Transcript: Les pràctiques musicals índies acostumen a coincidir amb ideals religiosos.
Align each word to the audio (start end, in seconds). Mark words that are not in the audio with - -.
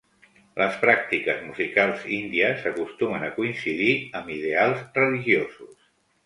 Les 0.59 0.77
pràctiques 0.85 1.43
musicals 1.49 2.07
índies 2.15 2.65
acostumen 2.71 3.27
a 3.27 3.29
coincidir 3.37 3.91
amb 4.21 4.33
ideals 4.39 4.83
religiosos. 4.99 5.71